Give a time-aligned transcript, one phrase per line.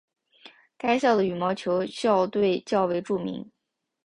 [0.79, 3.51] 该校的羽毛球校队较为著名。